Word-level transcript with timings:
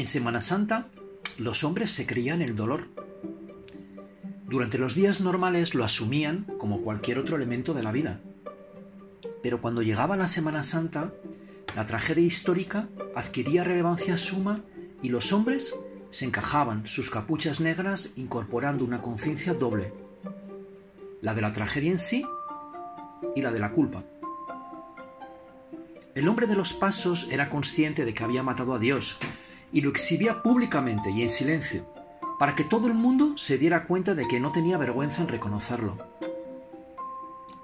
En 0.00 0.06
Semana 0.06 0.40
Santa 0.40 0.88
los 1.36 1.62
hombres 1.62 1.90
se 1.90 2.06
creían 2.06 2.40
el 2.40 2.56
dolor. 2.56 2.88
Durante 4.46 4.78
los 4.78 4.94
días 4.94 5.20
normales 5.20 5.74
lo 5.74 5.84
asumían 5.84 6.46
como 6.56 6.80
cualquier 6.80 7.18
otro 7.18 7.36
elemento 7.36 7.74
de 7.74 7.82
la 7.82 7.92
vida. 7.92 8.18
Pero 9.42 9.60
cuando 9.60 9.82
llegaba 9.82 10.16
la 10.16 10.26
Semana 10.26 10.62
Santa, 10.62 11.12
la 11.76 11.84
tragedia 11.84 12.24
histórica 12.24 12.88
adquiría 13.14 13.62
relevancia 13.62 14.16
suma 14.16 14.64
y 15.02 15.10
los 15.10 15.34
hombres 15.34 15.78
se 16.08 16.24
encajaban 16.24 16.86
sus 16.86 17.10
capuchas 17.10 17.60
negras 17.60 18.14
incorporando 18.16 18.86
una 18.86 19.02
conciencia 19.02 19.52
doble, 19.52 19.92
la 21.20 21.34
de 21.34 21.42
la 21.42 21.52
tragedia 21.52 21.90
en 21.90 21.98
sí 21.98 22.24
y 23.36 23.42
la 23.42 23.52
de 23.52 23.58
la 23.58 23.72
culpa. 23.72 24.02
El 26.14 26.26
hombre 26.26 26.46
de 26.46 26.56
los 26.56 26.72
pasos 26.72 27.30
era 27.30 27.50
consciente 27.50 28.06
de 28.06 28.14
que 28.14 28.24
había 28.24 28.42
matado 28.42 28.72
a 28.72 28.78
Dios 28.78 29.20
y 29.72 29.80
lo 29.80 29.90
exhibía 29.90 30.42
públicamente 30.42 31.10
y 31.10 31.22
en 31.22 31.30
silencio, 31.30 31.86
para 32.38 32.54
que 32.54 32.64
todo 32.64 32.86
el 32.86 32.94
mundo 32.94 33.36
se 33.36 33.58
diera 33.58 33.84
cuenta 33.84 34.14
de 34.14 34.26
que 34.26 34.40
no 34.40 34.52
tenía 34.52 34.78
vergüenza 34.78 35.22
en 35.22 35.28
reconocerlo. 35.28 35.98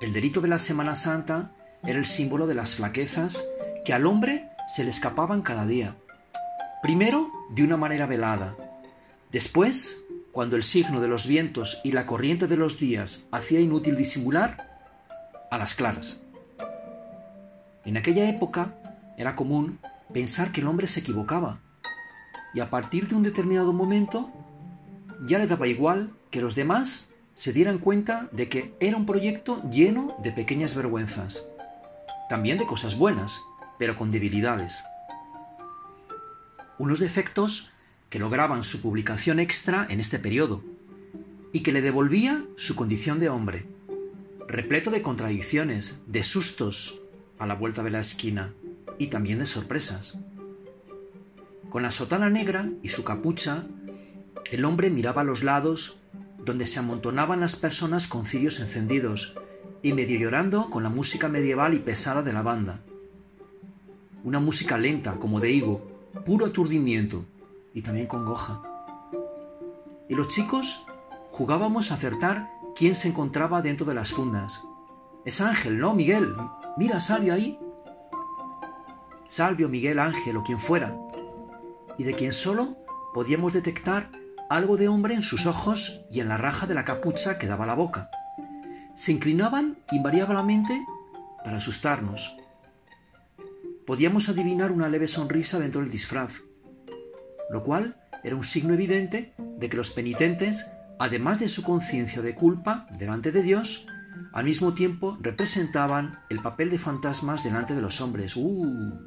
El 0.00 0.12
delito 0.12 0.40
de 0.40 0.48
la 0.48 0.58
Semana 0.58 0.94
Santa 0.94 1.52
era 1.82 1.98
el 1.98 2.06
símbolo 2.06 2.46
de 2.46 2.54
las 2.54 2.76
flaquezas 2.76 3.42
que 3.84 3.94
al 3.94 4.06
hombre 4.06 4.50
se 4.68 4.84
le 4.84 4.90
escapaban 4.90 5.42
cada 5.42 5.66
día. 5.66 5.96
Primero, 6.82 7.30
de 7.50 7.64
una 7.64 7.76
manera 7.76 8.06
velada. 8.06 8.54
Después, 9.32 10.04
cuando 10.32 10.56
el 10.56 10.64
signo 10.64 11.00
de 11.00 11.08
los 11.08 11.26
vientos 11.26 11.80
y 11.82 11.92
la 11.92 12.04
corriente 12.04 12.46
de 12.46 12.56
los 12.56 12.78
días 12.78 13.26
hacía 13.32 13.60
inútil 13.60 13.96
disimular, 13.96 14.66
a 15.50 15.58
las 15.58 15.74
claras. 15.74 16.22
En 17.84 17.96
aquella 17.96 18.28
época 18.28 18.74
era 19.16 19.36
común 19.36 19.78
pensar 20.12 20.52
que 20.52 20.60
el 20.60 20.66
hombre 20.66 20.88
se 20.88 21.00
equivocaba, 21.00 21.60
y 22.56 22.60
a 22.60 22.70
partir 22.70 23.06
de 23.06 23.14
un 23.14 23.22
determinado 23.22 23.74
momento 23.74 24.32
ya 25.26 25.38
le 25.38 25.46
daba 25.46 25.68
igual 25.68 26.14
que 26.30 26.40
los 26.40 26.54
demás 26.54 27.12
se 27.34 27.52
dieran 27.52 27.76
cuenta 27.78 28.30
de 28.32 28.48
que 28.48 28.74
era 28.80 28.96
un 28.96 29.04
proyecto 29.04 29.62
lleno 29.68 30.16
de 30.22 30.32
pequeñas 30.32 30.74
vergüenzas, 30.74 31.50
también 32.30 32.56
de 32.56 32.64
cosas 32.64 32.96
buenas, 32.96 33.42
pero 33.78 33.94
con 33.94 34.10
debilidades. 34.10 34.82
Unos 36.78 36.98
defectos 36.98 37.72
que 38.08 38.18
lograban 38.18 38.62
su 38.62 38.80
publicación 38.80 39.38
extra 39.38 39.86
en 39.90 40.00
este 40.00 40.18
periodo 40.18 40.62
y 41.52 41.60
que 41.60 41.72
le 41.72 41.82
devolvía 41.82 42.42
su 42.56 42.74
condición 42.74 43.20
de 43.20 43.28
hombre, 43.28 43.66
repleto 44.48 44.90
de 44.90 45.02
contradicciones, 45.02 46.00
de 46.06 46.24
sustos 46.24 47.02
a 47.38 47.46
la 47.46 47.54
vuelta 47.54 47.82
de 47.82 47.90
la 47.90 48.00
esquina 48.00 48.54
y 48.98 49.08
también 49.08 49.40
de 49.40 49.46
sorpresas. 49.46 50.18
Con 51.76 51.82
la 51.82 51.90
sotana 51.90 52.30
negra 52.30 52.70
y 52.82 52.88
su 52.88 53.04
capucha, 53.04 53.64
el 54.50 54.64
hombre 54.64 54.88
miraba 54.88 55.20
a 55.20 55.24
los 55.24 55.44
lados 55.44 55.98
donde 56.42 56.66
se 56.66 56.78
amontonaban 56.78 57.40
las 57.40 57.56
personas 57.56 58.08
con 58.08 58.24
cirios 58.24 58.60
encendidos 58.60 59.36
y 59.82 59.92
medio 59.92 60.18
llorando 60.18 60.70
con 60.70 60.82
la 60.82 60.88
música 60.88 61.28
medieval 61.28 61.74
y 61.74 61.80
pesada 61.80 62.22
de 62.22 62.32
la 62.32 62.40
banda. 62.40 62.80
Una 64.24 64.40
música 64.40 64.78
lenta, 64.78 65.16
como 65.16 65.38
de 65.38 65.50
higo, 65.50 65.86
puro 66.24 66.46
aturdimiento 66.46 67.26
y 67.74 67.82
también 67.82 68.06
congoja. 68.06 68.62
Y 70.08 70.14
los 70.14 70.28
chicos 70.28 70.86
jugábamos 71.30 71.92
a 71.92 71.96
acertar 71.96 72.48
quién 72.74 72.94
se 72.96 73.08
encontraba 73.08 73.60
dentro 73.60 73.84
de 73.84 73.92
las 73.92 74.12
fundas. 74.12 74.64
Es 75.26 75.42
Ángel, 75.42 75.78
¿no, 75.78 75.92
Miguel? 75.92 76.36
Mira, 76.78 77.00
Salvio 77.00 77.34
ahí. 77.34 77.58
Salvio, 79.28 79.68
Miguel, 79.68 79.98
Ángel 79.98 80.38
o 80.38 80.42
quien 80.42 80.58
fuera. 80.58 80.96
Y 81.98 82.04
de 82.04 82.14
quien 82.14 82.32
solo 82.32 82.76
podíamos 83.14 83.52
detectar 83.52 84.10
algo 84.48 84.76
de 84.76 84.88
hombre 84.88 85.14
en 85.14 85.22
sus 85.22 85.46
ojos 85.46 86.04
y 86.10 86.20
en 86.20 86.28
la 86.28 86.36
raja 86.36 86.66
de 86.66 86.74
la 86.74 86.84
capucha 86.84 87.38
que 87.38 87.46
daba 87.46 87.66
la 87.66 87.74
boca. 87.74 88.10
Se 88.94 89.12
inclinaban 89.12 89.78
invariablemente 89.90 90.84
para 91.44 91.58
asustarnos. 91.58 92.36
Podíamos 93.86 94.28
adivinar 94.28 94.72
una 94.72 94.88
leve 94.88 95.06
sonrisa 95.06 95.58
dentro 95.58 95.80
del 95.80 95.90
disfraz, 95.90 96.42
lo 97.50 97.62
cual 97.62 97.96
era 98.24 98.34
un 98.34 98.44
signo 98.44 98.74
evidente 98.74 99.34
de 99.38 99.68
que 99.68 99.76
los 99.76 99.90
penitentes, 99.90 100.70
además 100.98 101.38
de 101.38 101.48
su 101.48 101.62
conciencia 101.62 102.22
de 102.22 102.34
culpa 102.34 102.88
delante 102.98 103.30
de 103.30 103.42
Dios, 103.42 103.86
al 104.32 104.44
mismo 104.44 104.74
tiempo 104.74 105.16
representaban 105.20 106.18
el 106.28 106.42
papel 106.42 106.70
de 106.70 106.78
fantasmas 106.78 107.44
delante 107.44 107.74
de 107.74 107.82
los 107.82 108.00
hombres. 108.00 108.36
¡Uh! 108.36 108.98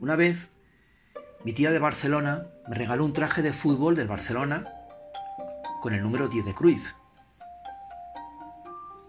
Una 0.00 0.16
vez, 0.16 0.52
mi 1.44 1.52
tía 1.52 1.70
de 1.70 1.78
Barcelona 1.78 2.46
me 2.68 2.74
regaló 2.74 3.04
un 3.04 3.12
traje 3.12 3.42
de 3.42 3.52
fútbol 3.52 3.94
del 3.94 4.08
Barcelona 4.08 4.66
con 5.80 5.94
el 5.94 6.02
número 6.02 6.28
10 6.28 6.44
de 6.44 6.54
Cruz. 6.54 6.96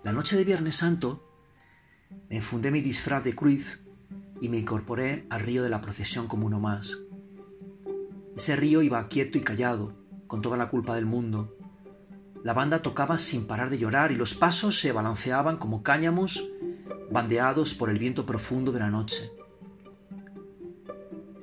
La 0.03 0.13
noche 0.13 0.37
de 0.37 0.43
Viernes 0.43 0.75
Santo 0.75 1.25
me 2.29 2.37
enfundé 2.37 2.71
mi 2.71 2.81
disfraz 2.81 3.23
de 3.23 3.35
Cruz 3.35 3.79
y 4.39 4.47
me 4.49 4.57
incorporé 4.57 5.25
al 5.29 5.41
río 5.41 5.63
de 5.63 5.69
la 5.69 5.81
procesión 5.81 6.27
como 6.27 6.45
uno 6.45 6.59
más. 6.59 6.97
Ese 8.37 8.55
río 8.55 8.81
iba 8.81 9.07
quieto 9.09 9.37
y 9.37 9.41
callado, 9.41 9.93
con 10.27 10.41
toda 10.41 10.55
la 10.55 10.69
culpa 10.69 10.95
del 10.95 11.05
mundo. 11.05 11.57
La 12.43 12.53
banda 12.53 12.81
tocaba 12.81 13.17
sin 13.17 13.47
parar 13.47 13.69
de 13.69 13.79
llorar 13.79 14.11
y 14.11 14.15
los 14.15 14.35
pasos 14.35 14.79
se 14.79 14.91
balanceaban 14.91 15.57
como 15.57 15.83
cáñamos 15.83 16.47
bandeados 17.11 17.73
por 17.73 17.89
el 17.89 17.97
viento 17.97 18.25
profundo 18.25 18.71
de 18.71 18.79
la 18.79 18.89
noche. 18.89 19.38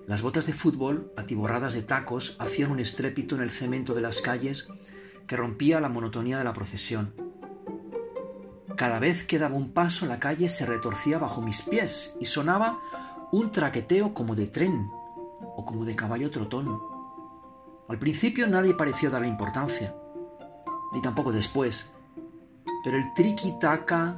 Las 0.06 0.22
botas 0.22 0.47
de 0.47 0.53
fútbol, 0.53 1.12
atiborradas 1.17 1.75
de 1.75 1.83
tacos, 1.83 2.37
hacían 2.39 2.71
un 2.71 2.78
estrépito 2.78 3.34
en 3.34 3.43
el 3.43 3.50
cemento 3.50 3.93
de 3.93 4.03
las 4.03 4.21
calles 4.21 4.69
que 5.27 5.37
rompía 5.37 5.81
la 5.81 5.89
monotonía 5.89 6.39
de 6.39 6.44
la 6.44 6.53
procesión. 6.53 7.12
Cada 8.77 9.00
vez 9.00 9.25
que 9.25 9.39
daba 9.39 9.56
un 9.56 9.72
paso 9.72 10.06
la 10.06 10.21
calle 10.21 10.49
se 10.49 10.65
retorcía 10.65 11.19
bajo 11.19 11.43
mis 11.43 11.62
pies 11.62 12.17
y 12.21 12.27
sonaba 12.27 12.78
un 13.33 13.50
traqueteo 13.50 14.15
como 14.15 14.37
de 14.37 14.47
tren 14.47 14.89
o 15.56 15.65
como 15.67 15.84
de 15.84 15.97
caballo 15.97 16.31
trotón. 16.31 16.78
Al 17.88 17.99
principio 17.99 18.47
nadie 18.47 18.75
pareció 18.75 19.11
darle 19.11 19.28
importancia, 19.28 19.93
ni 20.93 21.03
tampoco 21.03 21.33
después, 21.33 21.93
pero 22.84 22.97
el 22.97 23.12
triqui-taca 23.15 24.17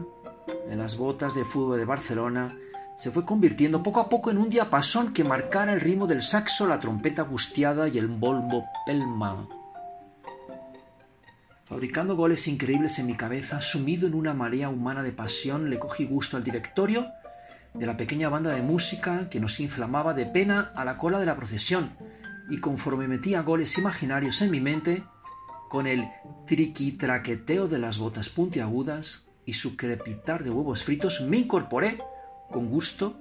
de 0.68 0.76
las 0.76 0.98
botas 0.98 1.34
de 1.34 1.46
fútbol 1.46 1.78
de 1.78 1.84
Barcelona 1.86 2.58
se 2.98 3.12
fue 3.12 3.24
convirtiendo 3.24 3.80
poco 3.80 4.00
a 4.00 4.08
poco 4.08 4.30
en 4.30 4.38
un 4.38 4.50
diapasón 4.50 5.14
que 5.14 5.22
marcara 5.22 5.72
el 5.72 5.80
ritmo 5.80 6.08
del 6.08 6.22
saxo, 6.22 6.66
la 6.66 6.80
trompeta 6.80 7.22
angustiada 7.22 7.86
y 7.86 7.96
el 7.96 8.08
bombo 8.08 8.64
pelma. 8.84 9.48
Fabricando 11.64 12.16
goles 12.16 12.48
increíbles 12.48 12.98
en 12.98 13.06
mi 13.06 13.14
cabeza, 13.14 13.60
sumido 13.60 14.08
en 14.08 14.14
una 14.14 14.34
marea 14.34 14.68
humana 14.68 15.04
de 15.04 15.12
pasión, 15.12 15.70
le 15.70 15.78
cogí 15.78 16.06
gusto 16.06 16.36
al 16.36 16.42
directorio 16.42 17.06
de 17.72 17.86
la 17.86 17.96
pequeña 17.96 18.30
banda 18.30 18.52
de 18.52 18.62
música 18.62 19.28
que 19.30 19.38
nos 19.38 19.60
inflamaba 19.60 20.12
de 20.12 20.26
pena 20.26 20.72
a 20.74 20.84
la 20.84 20.98
cola 20.98 21.20
de 21.20 21.26
la 21.26 21.36
procesión, 21.36 21.90
y 22.50 22.58
conforme 22.58 23.06
metía 23.06 23.42
goles 23.42 23.78
imaginarios 23.78 24.42
en 24.42 24.50
mi 24.50 24.60
mente, 24.60 25.04
con 25.68 25.86
el 25.86 26.08
triquitraqueteo 26.48 27.68
de 27.68 27.78
las 27.78 27.98
botas 27.98 28.28
puntiagudas 28.30 29.28
y 29.44 29.52
su 29.52 29.76
crepitar 29.76 30.42
de 30.42 30.50
huevos 30.50 30.82
fritos, 30.82 31.20
me 31.20 31.36
incorporé 31.36 31.98
con 32.50 32.68
gusto 32.68 33.20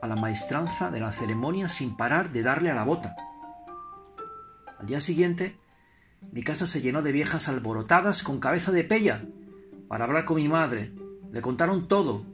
a 0.00 0.06
la 0.06 0.16
maestranza 0.16 0.90
de 0.90 1.00
la 1.00 1.12
ceremonia 1.12 1.68
sin 1.68 1.96
parar 1.96 2.32
de 2.32 2.42
darle 2.42 2.70
a 2.70 2.74
la 2.74 2.84
bota. 2.84 3.16
Al 4.78 4.86
día 4.86 5.00
siguiente, 5.00 5.56
mi 6.32 6.42
casa 6.42 6.66
se 6.66 6.80
llenó 6.80 7.02
de 7.02 7.12
viejas 7.12 7.48
alborotadas 7.48 8.22
con 8.22 8.40
cabeza 8.40 8.72
de 8.72 8.84
pella 8.84 9.24
para 9.88 10.04
hablar 10.04 10.24
con 10.24 10.36
mi 10.36 10.48
madre. 10.48 10.92
Le 11.32 11.42
contaron 11.42 11.88
todo, 11.88 12.24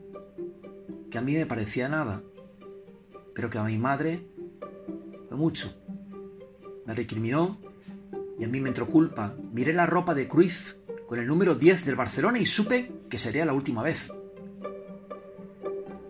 que 1.10 1.18
a 1.18 1.22
mí 1.22 1.34
me 1.34 1.46
parecía 1.46 1.88
nada, 1.88 2.22
pero 3.34 3.50
que 3.50 3.58
a 3.58 3.64
mi 3.64 3.78
madre 3.78 4.26
fue 5.28 5.36
mucho. 5.36 5.72
Me 6.86 6.94
recriminó 6.94 7.58
y 8.38 8.44
a 8.44 8.48
mí 8.48 8.60
me 8.60 8.68
entró 8.68 8.86
culpa. 8.86 9.34
Miré 9.52 9.72
la 9.72 9.86
ropa 9.86 10.14
de 10.14 10.28
Cruz 10.28 10.76
con 11.06 11.18
el 11.18 11.26
número 11.26 11.54
10 11.54 11.84
del 11.84 11.96
Barcelona 11.96 12.38
y 12.38 12.46
supe 12.46 12.90
que 13.08 13.18
sería 13.18 13.44
la 13.44 13.52
última 13.52 13.82
vez. 13.82 14.10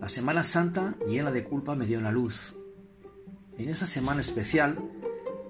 La 0.03 0.09
Semana 0.09 0.43
Santa, 0.43 0.97
llena 1.07 1.31
de 1.31 1.45
culpa, 1.45 1.77
me 1.77 1.87
dio 1.87 2.01
la 2.01 2.11
luz. 2.11 2.57
En 3.57 3.69
esa 3.69 3.87
semana 3.87 4.21
especial, 4.21 4.77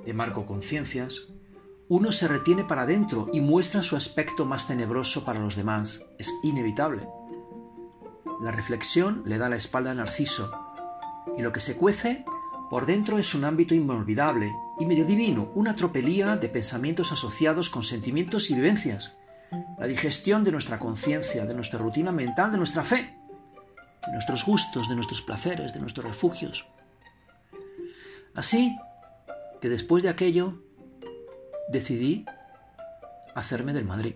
de 0.05 0.13
Marco 0.13 0.45
Conciencias, 0.45 1.29
uno 1.89 2.13
se 2.13 2.29
retiene 2.29 2.63
para 2.63 2.83
adentro 2.83 3.31
y 3.33 3.41
muestra 3.41 3.83
su 3.83 3.97
aspecto 3.97 4.45
más 4.45 4.69
tenebroso 4.69 5.25
para 5.25 5.41
los 5.41 5.57
demás. 5.57 6.05
Es 6.19 6.31
inevitable. 6.43 7.09
La 8.43 8.51
reflexión 8.51 9.23
le 9.25 9.39
da 9.39 9.49
la 9.49 9.57
espalda 9.57 9.93
a 9.93 9.95
Narciso, 9.95 10.53
y 11.39 11.41
lo 11.41 11.51
que 11.51 11.61
se 11.61 11.79
cuece 11.79 12.27
por 12.69 12.85
dentro 12.85 13.17
es 13.17 13.35
un 13.35 13.45
ámbito 13.45 13.75
inolvidable 13.75 14.53
y 14.79 14.85
medio 14.85 15.07
divino, 15.07 15.51
una 15.55 15.77
tropelía 15.77 16.37
de 16.37 16.51
pensamientos 16.51 17.11
asociados 17.11 17.71
con 17.71 17.85
sentimientos 17.85 18.51
y 18.51 18.55
vivencias, 18.55 19.19
la 19.79 19.87
digestión 19.87 20.45
de 20.45 20.53
nuestra 20.53 20.79
conciencia, 20.79 21.47
de 21.47 21.55
nuestra 21.55 21.79
rutina 21.79 22.13
mental, 22.13 22.53
de 22.53 22.59
nuestra 22.59 22.85
fe 22.85 23.22
de 24.07 24.13
nuestros 24.13 24.45
gustos, 24.45 24.89
de 24.89 24.95
nuestros 24.95 25.23
placeres, 25.23 25.73
de 25.73 25.81
nuestros 25.81 26.07
refugios. 26.07 26.67
Así, 28.35 28.77
que 29.61 29.69
después 29.69 30.03
de 30.03 30.09
aquello 30.09 30.63
decidí 31.69 32.25
hacerme 33.35 33.73
del 33.73 33.85
Madrid. 33.85 34.15